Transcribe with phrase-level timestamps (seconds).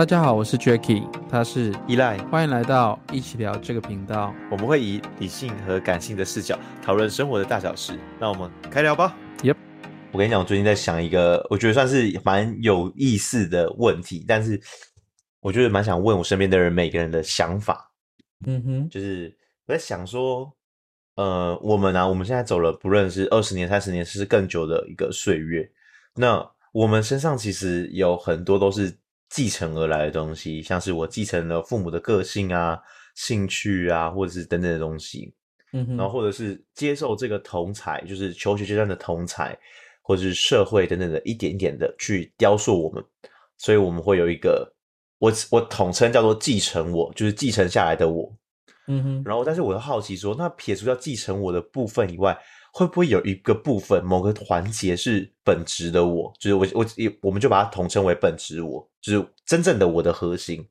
[0.00, 4.34] 大家好，我是 Jacky，他是依赖，欢迎来到一起聊这个频道。
[4.50, 7.98] 我们会以理性和感性的视角讨论生活的大小事。
[8.18, 9.14] 那我们开聊吧。
[9.42, 9.56] Yep，
[10.10, 14.58] 我跟你讲，我最近在想一个，我觉得算是蛮有意思的问题，但是
[15.38, 17.92] 我觉得蛮想问我身边的人每个人的想法。
[18.46, 20.50] 嗯哼，就是我在想说，
[21.16, 25.70] 呃，我们啊，我们现在走了，不论是二十年、三十年，甚至更久的一个岁月，
[26.14, 28.96] 那我们身上其实有很多都是。
[29.30, 32.78] 继承而来的东西，像是我继承了父母的个性啊、
[33.14, 35.32] 兴趣啊，或者是等等的东西，
[35.72, 39.56] 嗯哼，然后或者是接受这个同才，就是求学阶段的同才，
[40.02, 43.02] 或者是社会等等的一点一点的去雕塑我们，
[43.56, 44.70] 所以我们会有一个
[45.18, 48.36] 我我统称叫做继承我，就是继承下来的我，
[48.88, 52.36] 嗯哼，然后但是我又好奇说，那撇除掉继承我的部分以外。
[52.72, 56.32] 会不会有一个部分，某个环节是本质的我？
[56.38, 56.86] 就是我我
[57.22, 60.68] 我们就把它统称为本质我，就是真正的我的核心。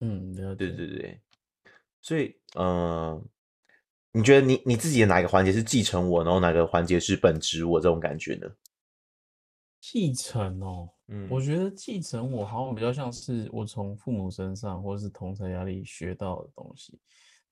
[0.00, 1.20] 嗯，对对对对。
[2.02, 3.24] 所以，嗯、呃，
[4.12, 8.48] 你觉得你你自己的哪一个环节是继承我，然后哪个环节是本质我这种感觉呢？
[9.80, 16.98] 继承哦，嗯，我觉得继承我好像比较像是我从父母身上或者是同侪压力学到的东西，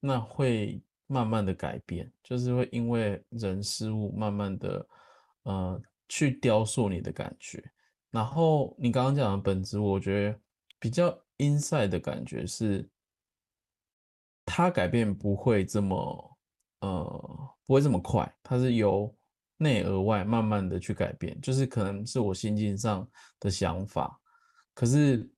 [0.01, 0.83] 那会。
[1.15, 4.89] 慢慢的改变，就是会因为人事物慢慢的，
[5.45, 7.63] 呃，去雕塑你的感觉。
[8.11, 10.41] 然后你刚刚讲的本质，我觉得
[10.81, 12.89] 比较 inside 的感觉是，
[14.45, 16.37] 它改变不会这么，
[16.81, 19.15] 呃，不会这么快，它是由
[19.57, 24.21] 内而外慢慢的去改变，就是可能是我心境上的想法，
[24.75, 25.31] 可是。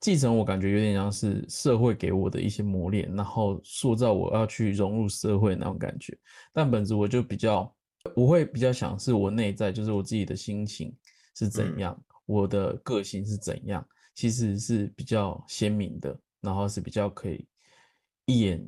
[0.00, 6.16] 继承我感觉有点像是社会给我的一些磨练，然后塑造我要去融入社会那种感觉。
[6.52, 7.72] 但本质我就比较，
[8.16, 10.92] 我会比较想是我内在，就是我自己的心情
[11.36, 17.46] 是怎样，嗯、我的个性是怎样，其实是比较鲜明的，然后是比较可以
[18.26, 18.60] 一眼，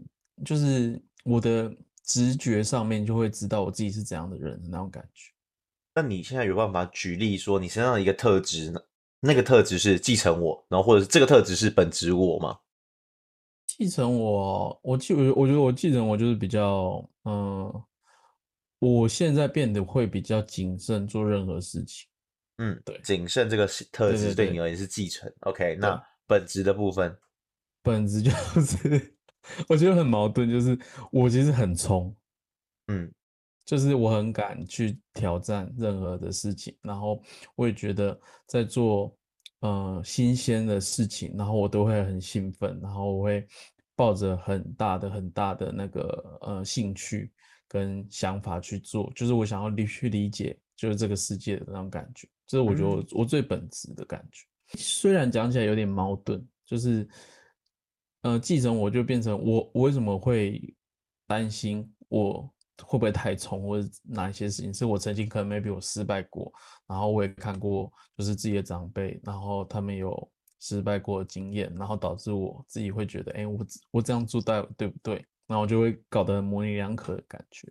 [0.45, 1.75] 就是我的
[2.05, 5.33] 直觉上面就会知道我自己是怎样的人的那种感觉。
[5.97, 8.81] 那你现在有办法举例说你身上的一个特质呢？
[9.27, 12.59] 那个特质是继承我，然后或者是这个特质是本质我吗？
[13.67, 17.73] 继承我，我继我我觉得我继承我就是比较，嗯，
[18.79, 22.07] 我现在变得会比较谨慎做任何事情。
[22.59, 25.33] 嗯，对，谨慎这个特质对你而言是继承。
[25.41, 27.17] OK，那本质的部分，
[27.83, 29.17] 本质就是
[29.69, 30.79] 我觉得很矛盾，就是
[31.11, 32.15] 我其实很冲，
[32.89, 33.11] 嗯。
[33.65, 37.23] 就是我很敢去挑战任何的事情，然后
[37.57, 39.17] 我也觉得在做
[39.61, 43.47] 呃新鲜的事情，然后我都会很兴奋，然后我会
[43.97, 47.33] 抱着很大的很大的那个呃兴趣
[47.67, 54.45] 跟想法去做，就是我想要理去理解就是这个世界的那种感觉，这是我觉得我我最本质的感觉。
[54.75, 57.09] 嗯、虽然讲起来有点矛盾，就是
[58.21, 60.75] 呃继承我就变成我我为什么会
[61.27, 62.54] 担心我。
[62.83, 66.53] 会不会太冲，或者哪一些事情是我曾经可能 maybe 我失败过，
[66.87, 70.31] 然后我也看过，就是自己的长辈，然后他们有
[70.61, 73.59] 失败过的经验，然后导致我自己会觉得，哎，我
[73.91, 75.25] 我这样做到对不对？
[75.47, 77.69] 然后我就会搞得模棱两可的感觉。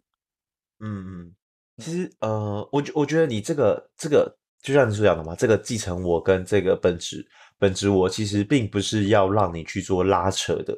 [0.80, 1.36] 嗯嗯，
[1.78, 7.28] 其实呃，我觉我觉得你这个这个就像你所讲的嘛，这个继承我跟这个本质
[7.58, 10.78] 本质我其实并不是要让你去做拉扯的。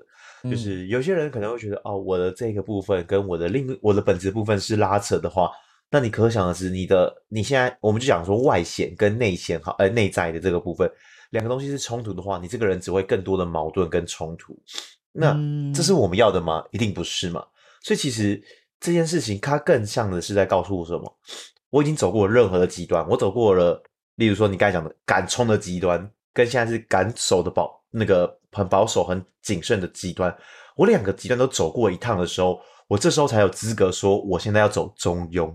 [0.50, 5.52] 就是有些人可能会觉得，哦，我的这个部分跟我的另我的本质部分是拉扯的话，
[5.90, 10.90] 那你可想而知，你的你现在我们就讲说外显跟内显哈，呃，内在的这个部分，
[11.32, 14.58] 两个东西是冲突的话，你这个人只会更多的矛盾跟冲突。
[15.12, 15.36] 那
[15.74, 16.64] 这是我们要的吗？
[16.72, 17.46] 一定不是嘛。
[17.82, 18.42] 所以其实
[18.80, 21.18] 这件事情它更像的是在告诉我什么？
[21.70, 23.82] 我已经走过任何的极端，我走过了，
[24.16, 28.38] 例如说你刚才讲的敢冲的极端，跟现在是敢守的保那个。
[28.56, 30.36] 很保守、很谨慎的极端，
[30.78, 35.54] 我两个极端都走过一趟的时候，我这时候才有资格说，我现在要走中庸。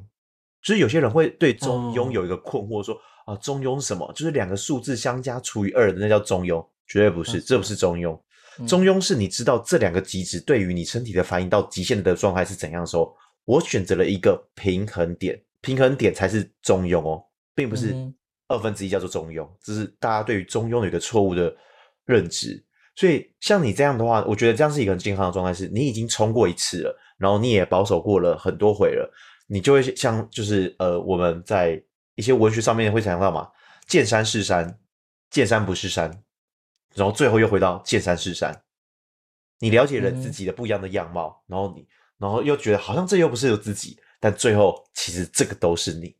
[0.62, 2.94] 就是有些人会对中庸有一个困惑，说、
[3.26, 4.12] 哦、啊，中庸是什么？
[4.12, 6.62] 就是两个数字相加除以二的，那叫中庸？
[6.86, 8.20] 绝对不是，嗯、这不是中庸。
[8.58, 13.16] 嗯、中庸是你知道这两个极值对于你身体的反应到极限的状态是怎样的时候，
[13.46, 17.24] 我选择了一个平衡点，平衡点才是中庸哦，
[17.54, 17.94] 并不是
[18.48, 19.48] 二分之一叫做中庸。
[19.62, 21.54] 这是大家对于中庸有一个错误的
[22.04, 22.62] 认知。
[23.00, 29.10] 所以像你这样的话，我觉得这样是一个很健康的状态，是你已经冲过一次了，然后你也保守过了很多回了，
[29.46, 31.82] 你就会像就是呃我们在
[32.14, 33.48] 一些文学上面会讲到嘛，
[33.86, 34.78] 见山是山，
[35.30, 36.10] 见山不是山，
[36.94, 38.54] 然后最后又回到见山是山。
[39.60, 41.88] 你了解了自己的不一样的样貌，然后你
[42.18, 46.14] 然后又觉得好像这又不是有自己，但最后其实这个都是你，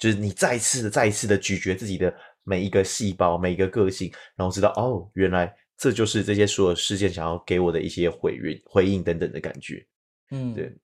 [0.00, 9.86] 就是你再一次的再一次的咀嚼自己的每一个细胞、每一个个性，然后知道哦，原来这就是这些所有事件想要给我的一些回应、回应等等的感觉。
[10.30, 10.74] 嗯，对。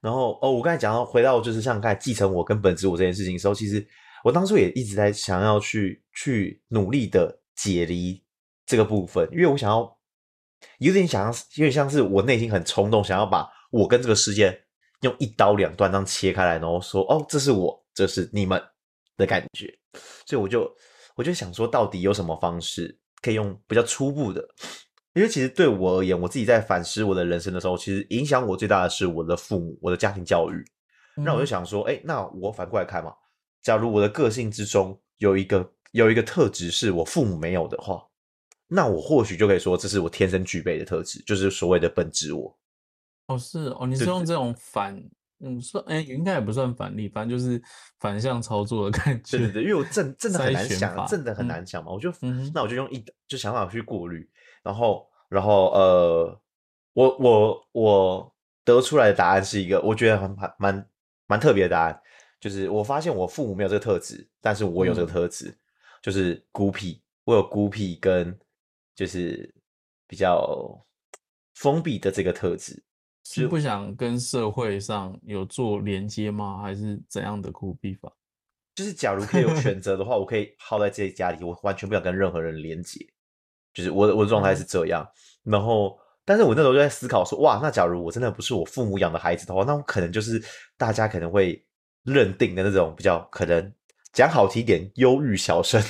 [0.00, 3.86] 然后哦，我刚才讲到回到就是像刚才继承我跟本质我这件事情的时候，其实
[4.24, 8.22] 我当初也一直在想要去去努力的解离
[8.64, 9.98] 这个部分，因为我想要
[10.78, 14.62] 有点想要，有点像是我内心很冲动，想要把我跟这个世界
[15.02, 18.62] 用一刀两断这样切开来，然后说哦，这是我，这是你们
[19.18, 19.78] 的感觉。
[20.24, 20.74] 所以我就
[21.14, 24.46] 我就想说，到底有什么方式可以用比较初步的？
[25.14, 30.64] 因为其实对我而言，我自己在反思我的人生的时候，其实影响我最大的是我的父母，我的家庭教育。
[31.16, 33.12] 那我就想说，哎，那我反过来看嘛，
[33.60, 38.00] 假如我的个性之中有一个有一个特质是我父母没有的话，
[38.68, 42.56] 那我或许就可以说这是我天生具备的特质，就是所谓的本质我。
[43.26, 44.96] 哦，是哦，你是用这种反，
[45.42, 47.60] 嗯，算，哎，应该也不算反例，反正就是
[47.98, 49.38] 反向操作的感觉。
[49.38, 52.12] 对对对，因为我真真的很难想，真的很难想嘛，我就，
[52.54, 54.28] 那我就用一就想办法去过滤。
[54.62, 56.40] 然后，然后，呃，
[56.92, 58.34] 我我我
[58.64, 60.88] 得出来的答案是一个我觉得很蛮蛮
[61.26, 62.02] 蛮特别的答案，
[62.38, 65.56] 就是我发现我父母没有这个特质，但是我有这个特质，嗯、
[66.02, 68.38] 就是孤僻，我有孤僻跟
[68.94, 69.50] 就是
[70.06, 70.78] 比较
[71.54, 72.82] 封闭的这个特质，
[73.34, 76.60] 是不想跟社会上有做连接吗？
[76.62, 78.12] 还是怎样的孤僻法？
[78.74, 83.06] 就是假如可以有选择的话，我可以耗在自己家里，我完全不想跟任何人连接。
[83.72, 85.06] 就是我的我的状态是这样，
[85.44, 90.42] 嗯、然后，但是我那时候就在思考说，哇，那假如我真的不是我父母养的孩子的话，那我可能就是
[90.76, 91.64] 大家可能会
[92.02, 93.72] 认定的那种比较可能
[94.12, 95.80] 讲好听点忧郁小生，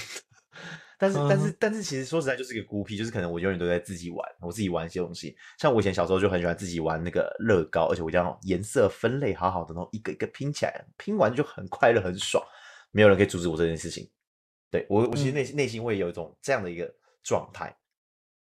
[1.00, 12.40] 但是、嗯、但是但是其实说实在就是一个孤僻，就是可能我永远都在自己玩，我自己玩一些东西，像我以前小时候就很喜欢自己玩那个乐高，而且我这样颜色分类好好的，然后一个一个拼起来，拼完就很快乐很爽，
[12.92, 14.08] 没有人可以阻止我这件事情。
[14.70, 16.88] 对我我其实内心内心会有一种这样的一个。
[17.22, 17.76] 状态，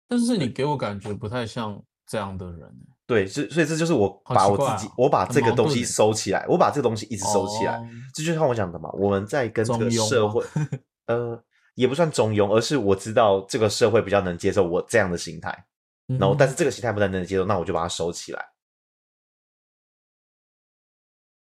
[0.08, 2.75] 但是你给我感觉不太像这样的人。
[3.06, 7.79] 对，所所以这就是我把我自己，我把这个东西收起来，我把这个东西一直收起来。
[8.14, 10.43] 这就像我讲的嘛，我们在跟这个社会，
[11.08, 11.38] 呃，
[11.75, 15.67] 也不算中庸，而是我知道这个社会比较能接受我这样的心态，
[16.06, 18.44] 然后但是这个心态不太能接受，那我就把它收起来。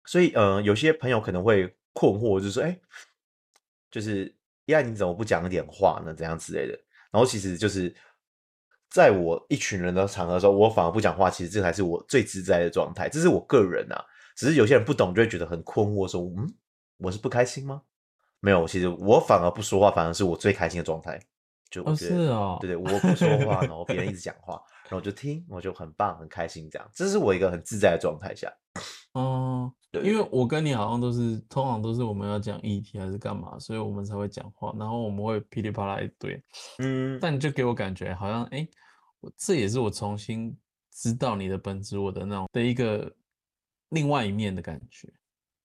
[0.06, 2.78] 所以，呃，有些朋友可能会困惑，就是说，哎，
[3.90, 4.32] 就是，
[4.66, 6.14] 呀，你怎么不讲一点话呢？
[6.14, 6.78] 怎样之类的。
[7.10, 7.92] 然后其实就是
[8.88, 11.28] 在我一群人的场合的时候，我反而不讲话。
[11.28, 13.08] 其实这才是我最自在的状态。
[13.08, 14.04] 这是我个人啊，
[14.36, 16.54] 只是有些人不懂，就会觉得很困惑，说：“嗯，
[16.98, 17.82] 我是不开心吗？”
[18.40, 21.20] 没有，其实我反而不说话，反而是我最开心的状态。
[21.68, 24.54] 就我觉得，哦哦、对对，我不说话，然后别人一 直讲话，
[24.84, 26.88] 然后我就听，我就很棒，很开心，这样。
[26.94, 28.48] 这是我一个很自在的状态下。
[29.14, 36.40] 哦，对，因为我跟你好像都是，通常都是我们要讲议题还是干嘛，所以我们才会讲话，然后我们会噼里啪啦一堆，
[36.78, 38.66] 嗯，但就给我感觉好像，哎，
[39.36, 40.56] 这也是我重新
[40.92, 43.12] 知道你的本质，我的那种的一个
[43.88, 45.12] 另外一面的感觉。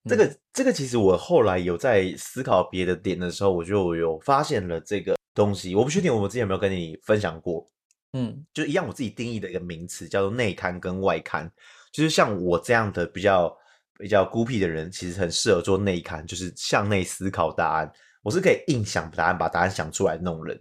[0.10, 7.66] 这个这个其实我后来有在思考别的点的时候，我就有发现了这个东西，我不确定我们之前有没有跟你分享过，
[8.14, 11.52] 嗯，就一样我自己定义的一个名词叫做内刊跟外刊。
[11.92, 13.56] 就是像我这样的比较
[14.00, 17.92] 比较孤僻的人，其实很适合做内刊，就是向内思考答案。
[18.24, 20.60] 我是可以硬想答案，把答案想出来的那种人。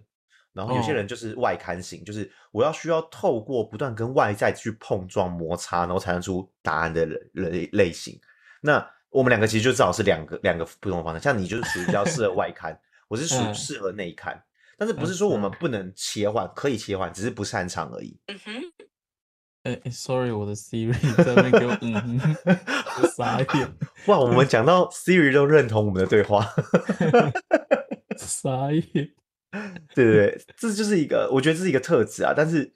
[0.52, 8.20] 然后有些人就是外刊型，就是我要需要透过不断跟外在去碰撞摩擦，然后才能出答案的人类类型。
[8.61, 11.21] 那我们两个其实就正好是两个两个不同的方向。
[11.21, 14.43] 像你就是属于比较适合 外刊，我是属于适合内刊。
[14.79, 18.19] 但是不是说我们不能切换，可以切换，只是不擅长而已。
[18.29, 18.52] 嗯哼。
[19.64, 22.37] 哎、欸、，sorry，我的 Siri 在那边给我嗯哼，
[23.14, 23.76] 傻眼。
[24.09, 26.49] 哇，我们讲到 Siri 都认同我们的对话，
[28.17, 29.11] 傻眼。
[29.95, 32.33] 对对对，这就是一个，我觉得这是一个特质啊。
[32.35, 32.73] 但是，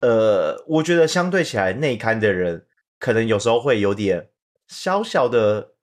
[0.00, 2.68] 呃，我觉得相对起来，内刊的人
[3.00, 4.28] 可能有时候会有点
[4.72, 5.74] 小小的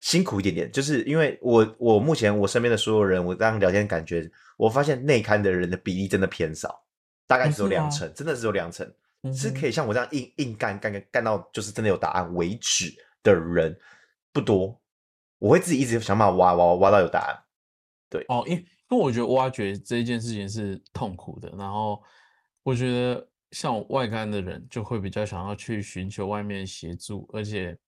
[0.00, 6.84] 辛苦一点点，就是因为我我目前我身边的所有人，我这样聊天感觉，我发现内刊的人的比例真的偏少，
[7.26, 8.88] 大概只有两成，真的只有两成。
[9.34, 12.90] 是可以像我这样硬硬干干干干到就是真的有答案为止
[13.22, 13.78] 的人
[14.32, 14.80] 不多，
[15.38, 17.36] 我会自己一直想办法挖挖挖到有答案。
[18.08, 22.02] 对哦，因为因为我觉得挖掘这件事情是痛苦的，然后
[22.62, 27.78] 我觉得像外刊的人就会比较想要去寻求外面协助，而且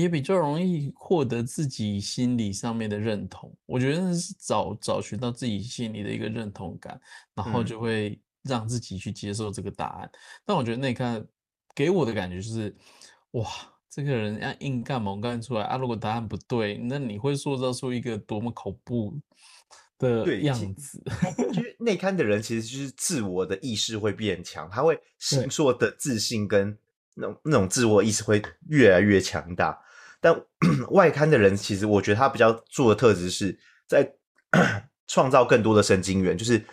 [0.00, 3.52] 也比较容易获得自己心理上面的认同。
[3.66, 7.00] 我觉得是找找寻到自己心里的一个认同感，
[7.34, 8.20] 然后就会、嗯。
[8.46, 10.08] 让自己去接受这个答案，
[10.44, 11.20] 但我觉得内勘
[11.74, 12.72] 给我的感觉就是，
[13.32, 13.44] 哇，
[13.90, 15.76] 这个人要硬干猛干出来啊！
[15.76, 19.18] 如果答案不对，那你会塑造出一个多么恐怖
[19.98, 21.02] 的样子。
[21.52, 26.78] 其 实内刊的人其实就是自我的意识会变强，他会形塑的自信跟
[27.14, 29.76] 那种那种自我意识会越来越强大。
[30.20, 30.34] 但
[30.92, 34.10] 外刊的人其实我觉得他比较做的特质是在
[35.08, 36.64] 创造更多的神经元，就是。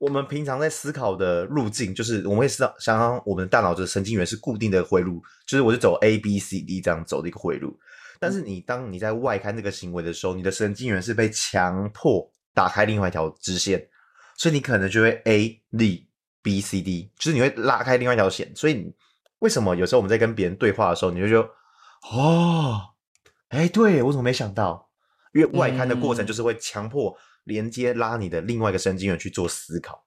[0.00, 7.78] 我们平常在思考的路径，就是我们会知道，想想我们大脑的神经元是固定的回路，就是我是走 A B C D 这样走的一个回路。
[8.18, 13.86] 但是你当你在外刊这个行为的时候，你的神经元是被强迫打开另外一条支线，
[14.38, 16.08] 所以你可能就会 A D
[16.40, 18.50] B C D，就是你会拉开另外一条线。
[18.56, 18.90] 所以
[19.40, 21.46] 为什么有时候我们在跟别人对话的时候，你就说
[22.02, 22.90] 哦，
[23.48, 24.90] 哎，对，我怎么没想到？
[25.34, 27.16] 因为外刊的过程就是会强迫。
[27.44, 30.04] 连接拉你的另外一个神经元去做思考，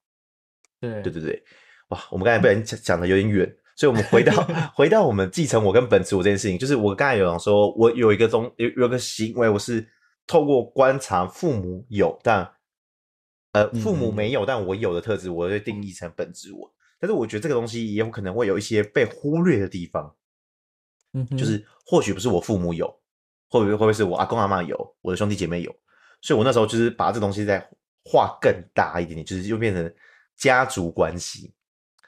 [0.80, 1.12] 对对。
[1.12, 1.44] 对对，
[1.90, 4.32] 哇，我们刚才被人讲讲的有点远，所以我们回到
[4.76, 9.86] 回到我们继承我跟本质我这件事情，就是我刚才有讲说，我有一个东有有个行为，我是
[10.28, 12.48] 透过观察父母有但
[13.54, 20.16] 呃父母没有但我有的特质，我会定义成本质我，但是我觉得这个东西也有可能会有一些被忽略的地方，
[21.14, 22.88] 嗯，就是或许不是我父母有，
[23.50, 25.74] 会不会会不会是我阿公阿妈有，我的兄弟姐妹有。
[26.22, 27.60] 所以，我那时候就是把这东西再
[28.06, 29.94] 画更大一点点，就是又变成
[30.38, 31.54] 家族关系。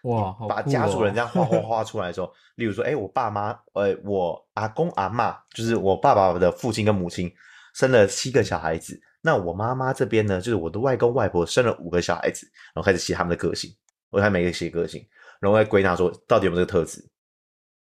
[0.04, 7.32] 哇，好哦，把家族人这样画画画出来的时候， 例如说，哎，我爸妈，呃，我阿公阿妈，就是我爸爸的父亲跟母亲
[7.74, 9.02] 生了七个小孩子。
[9.22, 13.76] 那我妈妈这边呢，就是我的外公外婆生了五个小孩子，然后开始写他们的个性，
[14.12, 15.04] 我还每个写个性，
[15.40, 17.04] 然后再归纳说到底有没有这个特质。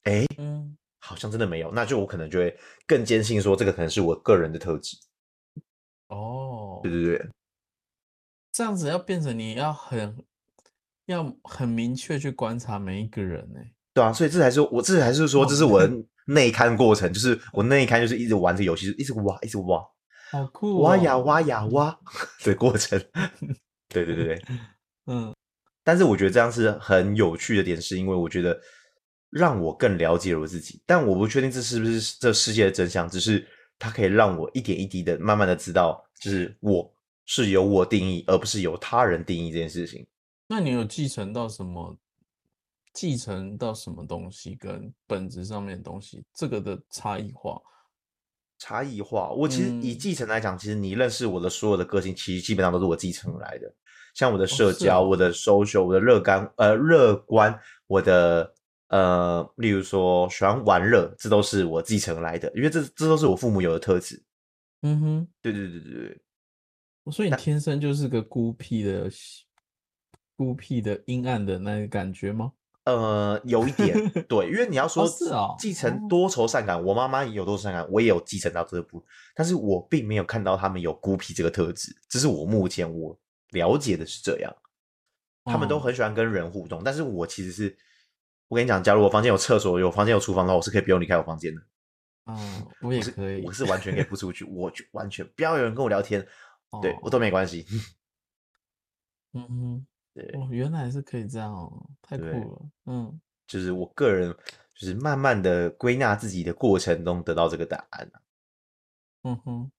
[0.04, 2.58] 哎，嗯，好像真的没有，那就我可能就会
[2.88, 4.96] 更坚信说，这个可能是我个人的特质。
[6.08, 7.30] 哦，对对对，
[8.54, 10.16] 这样子要变成你要很
[11.08, 13.60] 要很明确去观察每一个人呢？
[13.94, 15.94] 对啊，所以这才是我这才是说这是我的
[16.28, 19.86] 内勘过程，就是我内勘就是一直玩这游戏，一直挖一直挖，
[20.32, 22.00] 好酷，挖呀挖呀挖
[22.46, 22.98] 的过程。
[23.90, 24.42] 对对对对，
[25.08, 25.36] 嗯，
[25.84, 28.58] 但是我觉得这样是很有趣的点，是因为我觉得
[29.34, 33.46] 让我更了解我自己，但我不确定这是不是这世界的真相，只是。
[33.80, 36.90] 它可以让我一点一滴的、慢慢的知道，就是我
[37.26, 40.08] 是由我定义，而不是由他人定义这件事情。
[40.48, 41.98] 那你有继承到什么？
[42.94, 47.60] 继承到什么东西跟本质上面的东西，这个的差异化？
[48.58, 53.70] 差异化，我其实以继承来讲，嗯、其实你认识我的所有的个性，其实基本上都是我继承来的。
[54.14, 58.54] 像我的社交、我的 social、我的乐观、呃乐观、我的。
[58.94, 64.22] 呃，例如说喜欢玩乐，这都是我继承来的，因为这这都是我父母有的特质。
[64.84, 66.22] 嗯哼，对对对对对。
[67.12, 69.10] 所以你天生就是个孤僻的、
[70.38, 72.52] 孤僻的、阴暗的那个感觉吗？
[72.84, 73.98] 呃，有一点，
[74.30, 75.10] 对，因为你要说
[75.58, 83.20] 继承多愁善感，我妈妈也有多愁善感，我也有继承到这部分，但是我并没有看到他们有孤僻这个特质，这是我目前我
[83.54, 84.56] 了解的是这样。
[85.46, 87.76] 他们都很喜欢跟人互动，但是我其实是。
[88.54, 91.62] 我跟你讲，假如我房间有厕所、有房间有厨房的话，我是可以不用离开我房间的。
[92.28, 96.24] 嗯，我也可以，我是，完全可以不出去，我就完全不要有人跟我聊天，
[96.70, 97.66] 哦、对我都没关系。
[99.34, 102.70] 嗯哼，对哦，原来是可以这样哦，太酷了。
[102.86, 104.32] 嗯，就是我个人，
[104.76, 108.12] 就是慢慢的归纳自己的过程中得到这个答案。
[109.24, 109.72] 嗯哼，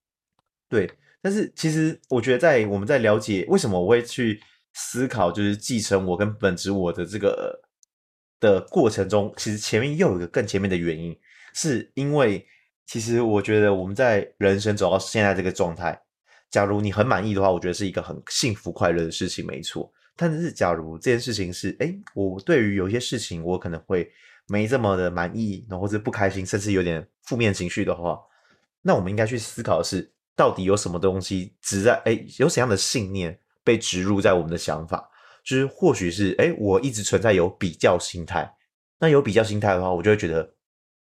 [0.67, 0.91] 对。
[1.21, 4.41] 但是其实我觉得，在我们在了解为什么我会去
[4.73, 7.61] 思考，就是继承我跟本质我的这个。
[8.39, 11.17] 的过程中，其实前面又有一个更前面的原因，
[11.53, 12.45] 是因为
[12.85, 15.99] 其实我觉得我们在人生走到现在这个状态，
[16.51, 19.91] 假如你很满意的话，我觉得是一个很幸福快乐的事情，没错。
[20.15, 24.09] 但是假如这件事情是，哎，我对于有些事情我可能会
[24.47, 28.19] 没这么的满意，然后或者不开心，甚至有点负面情绪的话，
[28.81, 35.09] 那我们应该去思考的是，到底有什么东西植在，哎，有什么样的信念被植入在我们的想法。
[35.45, 38.51] 就是或许是哎，我一直存在有比较心态。
[38.97, 40.55] 那有比较心态的话，我就会觉得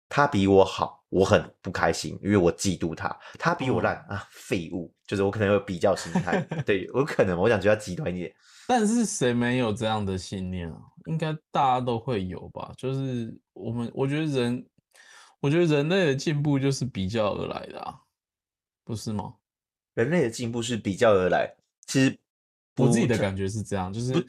[0.10, 3.15] 他比我好，我很不开心，因为我嫉妒他。
[3.38, 4.91] 他比我烂、哦、啊，废物！
[5.05, 8.33] 就是我可能有比较心态，对我可能我想觉得极端一点。
[8.67, 10.77] 但是谁没有这样的信念啊？
[11.05, 12.74] 应该大家都会有吧？
[12.77, 14.65] 就是我们，我觉得人，
[15.41, 18.00] 我觉得人类的进步就是比较而来的啊，
[18.86, 19.36] 不是吗？
[19.93, 21.53] 人类的进步是比较而来，
[21.86, 22.17] 其实。
[22.82, 24.28] 我自己的感觉是这样，就是，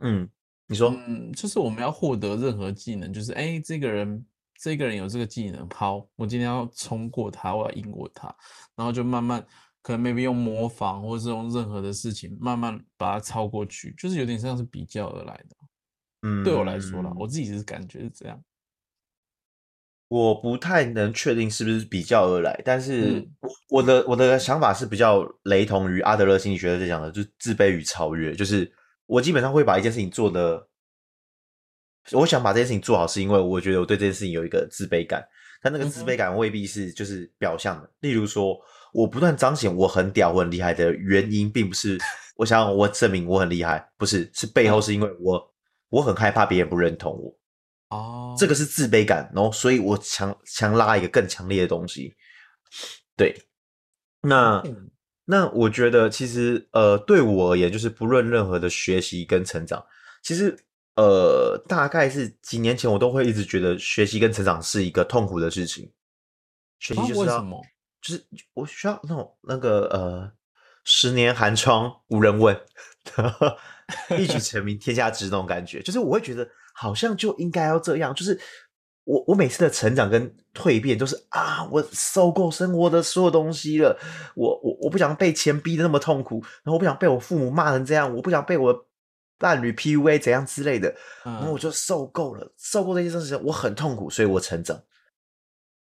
[0.00, 0.28] 嗯，
[0.66, 4.24] 你说，嗯，就是我们要获得任何技能，就是，哎，这个人，
[4.60, 8.34] 这个人有这个技能，好，我今天要冲过他，我要赢过他，
[8.74, 9.44] 然后就慢慢，
[9.82, 15.56] 可能 maybe 用模仿，或者是用任何的事情，慢慢把它超过去，就是有点像是比较而来的。
[16.22, 18.42] 嗯，对我来说啦，我自己是感觉是这样。
[20.12, 23.26] 我不太能确定是不是比较而来，但是
[23.70, 28.34] 我我的我的想法是比较雷同于阿德勒心理学在讲的，就是自卑与超越。
[28.34, 28.70] 就是
[29.06, 30.68] 我基本上会把一件事情做的，
[32.10, 35.26] 我想把这件事情做好，是因为我觉得我对这件事情有一个自卑感，
[35.62, 37.88] 但那个自卑感未必是就是表象的。
[38.00, 38.54] 例如说，
[38.92, 41.96] 我不断彰显我很屌、我很厉害的原因，并不是
[42.36, 45.42] 我想我证明我很厉害，不是，是背后是因为我
[45.88, 47.34] 我很害怕别人不认同我。
[47.92, 52.16] 哦，这个是自卑感，然后所以我强强拉一个更强烈的东西。
[53.14, 53.36] 对，
[54.22, 54.62] 那
[55.26, 59.84] 那我觉得其实呃，对我而言，就是不论任何的学习跟成长，
[60.22, 60.56] 其实
[60.96, 65.92] 呃，大概是几年前我都会一直觉得学习跟成长是一个痛苦的事情。
[66.78, 67.62] 学习就是要，什么？
[68.00, 70.32] 就是我需要那种那个呃，
[70.84, 72.58] 十年寒窗无人问，
[74.18, 76.48] 一举成名天下知那种感觉，就是我会觉得。
[76.82, 78.36] 好像就应该要这样，就是
[79.04, 83.96] 我我每次的成长跟蜕变都是啊，我受够生活的所有东西了，
[84.34, 88.86] 我我我不想被钱逼得那么痛苦，然后我不想被我父母骂成这样，我不想被我
[89.38, 94.82] 伴侣 PUA 怎样之类的，然后我就受够了，受够这些事情，我很痛苦，所以我成长。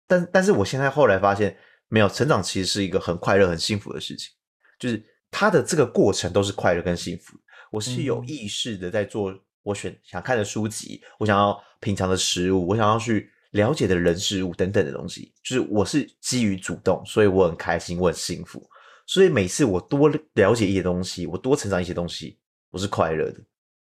[0.07, 1.57] 但但是我现在后来发现，
[1.89, 4.31] 没有成长其实是一个很快乐、很幸福的事情，
[4.79, 7.37] 就是他的这个过程都是快乐跟幸福。
[7.71, 9.33] 我是有意识的在做。
[9.65, 18.63] 我选想看的书籍，我想要品尝的食物，我想要去了解的人事物等等的东西，就是我是基于主动，所以我很开心，我很幸福。
[19.07, 22.37] 所以每次我多了解一些东西，我多成长一些东西，
[22.69, 23.39] 我是快乐的。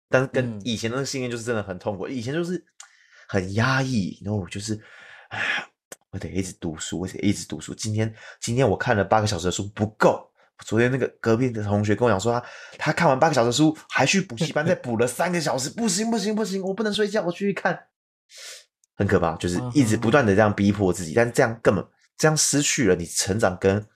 [0.09, 2.65] 但是跟以前的那个信念就是真的很痛苦，以前就是
[3.29, 4.81] 很压抑，然后我就是，
[5.29, 5.69] 哎，
[6.11, 7.75] 我得一直读书，我得一直读书。
[7.75, 10.27] 今天今天我看了八个小时的书不够。
[10.65, 12.47] 昨天那个隔壁的同学跟我讲说他，他
[12.79, 17.79] 他看完八个小时书，还去补习班再补了三个小时，不行不行不行，我不能睡觉，我继续看，
[18.97, 23.87] 很可怕，就是一直不断的这样逼迫自己，但是这样根本这样失去了你成长跟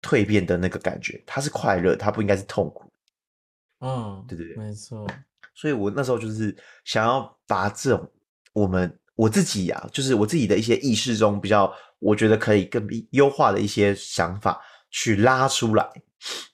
[0.00, 2.90] 蜕变的那个感觉，它是快乐，它不应该是痛苦。
[3.80, 5.06] 嗯，对对对，没错。
[5.54, 8.10] 所以我那时候就是想要把这种
[8.52, 14.60] 我们我自己呀、啊，就是我自己的一些意识中比较，我觉得可以更优化的一些想法。
[14.90, 15.86] 去拉出来，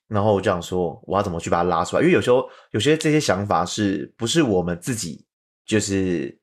[0.09, 2.03] 然后我就想说，我要怎么去把它拉出来？
[2.03, 5.25] 因为有时候有些这些想法是不是我们自己
[5.66, 6.37] 就是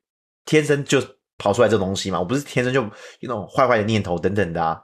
[0.44, 1.00] 天生就
[1.38, 2.18] 跑出来这东西嘛？
[2.18, 2.90] 我不是天生就有
[3.22, 4.80] 那种坏坏的念头等等的啊。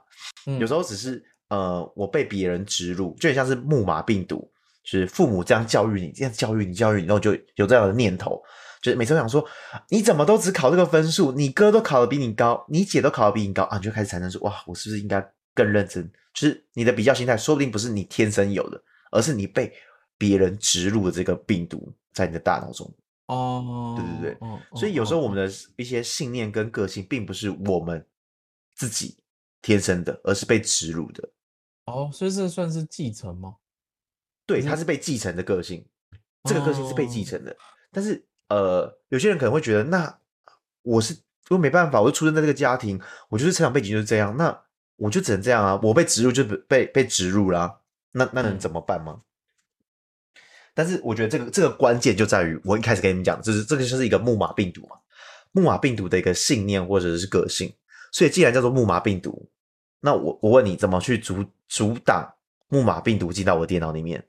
[0.59, 4.49] 有时候只是呃，我被别人植入，就很像是木马病毒，
[4.83, 8.41] 就是父母这样教育你，这样教育你，教育你，然后就有这样的念头，
[8.81, 9.43] 就是每次都想说，
[9.89, 11.31] 你怎么都只考这个分数？
[11.31, 15.19] 你哥都考的比你高，你姐都考的比你高啊，你就开始产生说，哇，我是不是应该
[15.59, 16.09] 更认真？
[16.33, 19.73] 就是你的比较心态，说不定不是你天生有的，而是你被
[20.17, 22.89] 别人植入的这个病毒在你的大脑中。
[23.25, 28.05] 哦，对对对，哦，所以有时候我们的一些信念跟个性，并不是我们
[28.73, 29.17] 自己
[29.61, 31.29] 天生的，而是被植入的。
[31.87, 33.55] 哦，所以这算是继承吗？
[34.45, 35.85] 对，它是被继承的个性，
[36.43, 37.53] 这个个性是被继承的。
[37.91, 40.19] 但是呃，有些人可能会觉得，那
[40.83, 41.17] 我是
[41.49, 44.68] 我没办法，我就出生在这个家庭，我就是成长背景就是这样，那。
[44.99, 45.79] 我就只能这样啊！
[45.81, 47.75] 我被植入就被被植入了啊，
[48.11, 49.21] 那那能怎么办吗？
[49.21, 49.23] 嗯。
[50.73, 54.95] 但是我觉得这个这个关键就在于我一开始跟你们讲，就是这个就是一个木马病毒嘛，
[55.51, 57.73] 木马病毒的一个信念或者是个性。
[58.11, 59.49] 所以既然叫做木马病毒，
[59.99, 62.33] 那我我问你怎么去阻阻挡
[62.69, 64.23] 木马病毒进到我的电脑里面？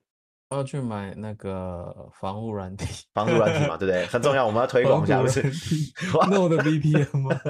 [0.48, 4.04] 我要去买那个防护软体， 防护软体嘛，对不对？
[4.06, 5.40] 很重要，我们要推广一下，不是？
[6.28, 7.40] 那我的 VPN 吗？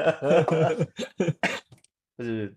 [2.18, 2.54] 就是。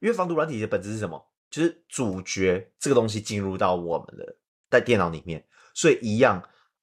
[0.00, 1.24] 因为防毒软体的本质是什么？
[1.48, 4.36] 就是主角这个东西进入到我们的
[4.68, 5.42] 在电脑里面。
[5.74, 6.42] 所以一样，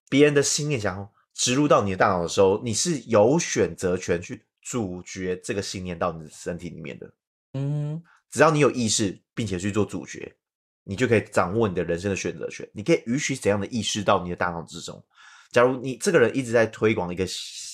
[0.10, 7.13] 别人的信念想植入到你的大脑的时候，你是有选择权去主角这个信念到你的身体里面的。
[7.54, 10.34] 嗯，只要你有意识，并且去做主角，
[10.84, 12.67] 你就可以掌握你的人生的选择权。
[12.73, 15.04] 你可以允许怎样的意识到你的大脑之中。
[15.52, 17.26] 假如你这个人一直在推广一个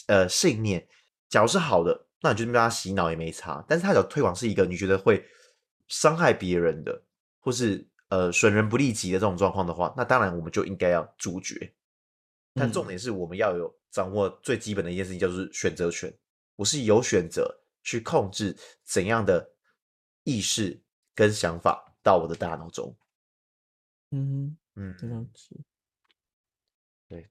[0.07, 0.85] 呃信念，
[1.29, 2.07] 假如是好的。
[2.21, 5.25] 那你就被他洗脑也没差，但是他只要推广是一个你觉得会
[5.87, 7.01] 伤害别人的，
[7.39, 11.73] 或是呃损人不利己的这种状况的话，那当然我们就应该要阻绝。
[12.53, 16.13] 但重点是我们要有掌握最基本的一件事情，就是选择权。
[16.55, 19.49] 我是有选择去控制怎样的
[20.23, 20.81] 意识
[21.15, 22.93] 跟想法到我的大脑中。
[24.11, 25.55] 嗯嗯，这样子。
[27.07, 27.29] 对，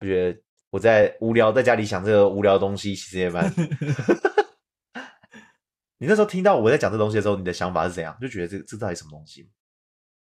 [0.00, 0.42] 我觉得。
[0.70, 3.50] 我在无聊，在家里想这个无聊的东西，其实也蛮。
[6.00, 8.16] 你那时候听到我在讲这东西的时候，你的想法是怎样？
[8.20, 9.50] 就觉得这这到底什么东西？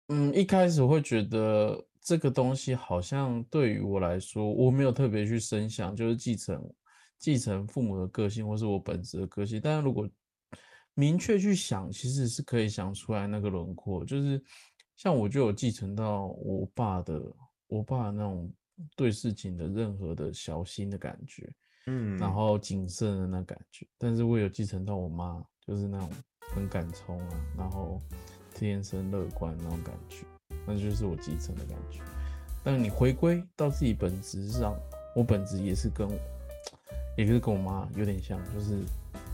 [0.09, 6.61] 嗯，一开始会觉得这个东西好像对于我来说，我没有特别去深想，就是继承
[7.19, 9.61] 继承父母的个性，或是我本质的个性。
[9.63, 10.07] 但是如果
[10.93, 14.05] 明确去想，其实是可以想出来那个轮廓。
[14.05, 14.43] 就是
[14.97, 17.23] 像我就有继承到我爸的，
[17.69, 18.53] 我爸那种
[18.97, 21.49] 对事情的任何的小心的感觉，
[21.87, 23.87] 嗯，然后谨慎的那感觉。
[23.99, 26.11] 但是我有继承到我妈，就是那种
[26.55, 28.01] 很敢冲啊，然后
[28.55, 30.25] 天生乐观那种感觉，
[30.67, 32.01] 那就是我继承的感觉。
[32.65, 34.79] 但你回归到自己本质上，
[35.17, 36.09] 我本质也是跟，
[37.17, 38.79] 也是跟我妈有点像，就是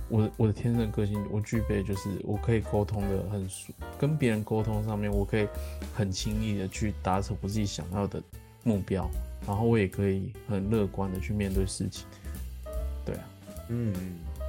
[0.08, 5.46] 我的我的天生个性，我具备就是我可以沟通的很熟，跟别人沟通上面，我可以
[5.94, 8.22] 很轻易的去达成我自己想要的
[8.68, 9.10] 目标，
[9.46, 12.04] 然后我也可以很乐观的去面对事情。
[13.02, 13.24] 对啊，
[13.68, 13.94] 嗯，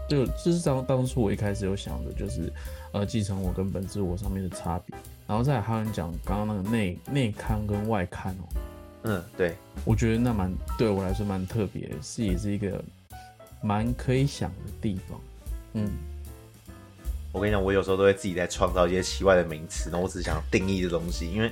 [0.10, 2.52] 就就是当当初我一开始有想的就是，
[2.92, 4.94] 呃，继承我跟本质我上面的差别，
[5.26, 8.44] 然后再还有人讲刚刚那个内内刊跟外刊哦。
[9.04, 9.56] 嗯，对，
[9.86, 12.84] 我觉得那蛮对我来说蛮特别，是也是一个
[13.62, 15.18] 蛮可以想的地方。
[15.76, 15.90] 嗯，
[17.32, 21.52] 我跟你讲，我有时候都会自己在创造一些奇怪的名词，然后我只想定义的东西，因为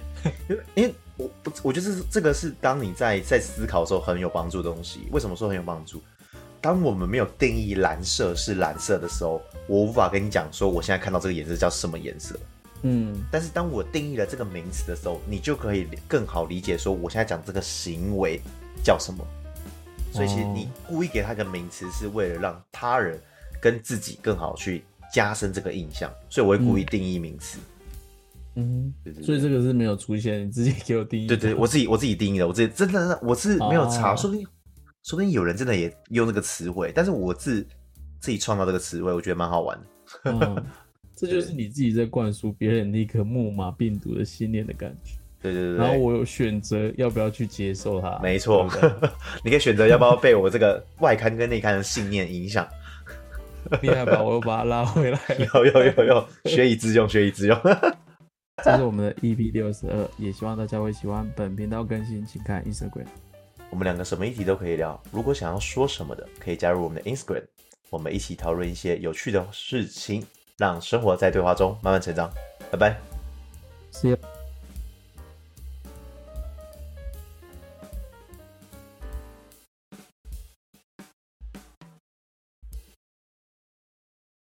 [0.49, 5.07] 因为因为我不，我觉得是这个是当你在在思考的时候很有帮助的东西。
[5.11, 6.01] 为什么说很有帮助？
[6.61, 12.39] 当我们没有定义蓝色是蓝色的时候，我无法跟你讲说我现在看到这个颜色叫什么颜色。
[12.83, 18.39] 嗯，但是当我定义了这个名词的时候，你就可以更好理解说我现在讲这个行为
[18.83, 19.25] 叫什么。
[20.13, 23.19] 所以其实你故意给他一个名词，是为了让他人
[23.61, 26.11] 跟自己更好去加深这个印象。
[26.29, 27.57] 所以我会故意定义名词。
[27.57, 27.76] 嗯，
[29.21, 31.27] 所以这个是没有出现，你自己给我定义。
[31.27, 34.45] 对对，我自己我自己定义的，我自己真的我是没有查，说不定
[35.03, 37.61] 说不定有人真的也用那个词汇，但是我自
[38.19, 39.79] 自己创造这个词汇，我觉得蛮好玩
[40.23, 40.63] 的。
[41.15, 45.13] 这就是你自己在灌输别人的一颗木马病毒的信念的感觉。
[45.41, 48.19] 对对对，然后我有选择要不要去接受它。
[48.23, 48.67] 没错，
[49.43, 52.67] 你可以选择要不要被我这个外刊跟内刊的信念影响。
[53.81, 54.21] 厉害吧？
[54.23, 55.19] 我又把它拉回来。
[55.53, 57.57] 有有有有，学以致用，学以致用。
[58.65, 63.05] 这是我们的 EP 六十二，也希望大家会喜欢本频道更新，请看 Instagram。
[63.69, 67.43] 我们两个什么议题都可以聊，如果想要说什么的，可以加入我们的 Instagram，
[67.89, 70.25] 我们一起讨论一些有趣的事情。
[70.57, 72.31] 让生活在对话中慢慢成长，
[72.71, 72.99] 拜拜
[73.91, 74.36] ，See you.